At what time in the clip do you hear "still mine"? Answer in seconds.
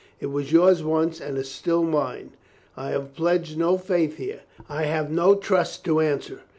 1.51-2.31